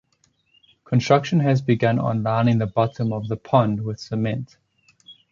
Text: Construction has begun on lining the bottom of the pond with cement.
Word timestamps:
Construction 0.83 1.41
has 1.41 1.61
begun 1.61 1.99
on 1.99 2.23
lining 2.23 2.57
the 2.57 2.65
bottom 2.65 3.13
of 3.13 3.27
the 3.27 3.37
pond 3.37 3.83
with 3.83 3.99
cement. 3.99 4.57